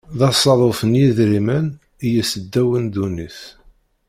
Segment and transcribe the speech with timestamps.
[0.17, 1.67] D asaḍuf n yidrimen
[2.05, 3.39] i yesseddawen ddunit.